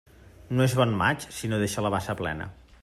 [0.59, 2.51] No és bon maig si no deixa la bassa plena.